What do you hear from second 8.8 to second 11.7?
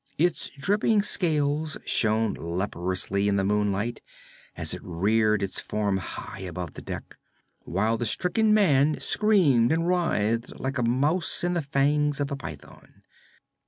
screamed and writhed like a mouse in the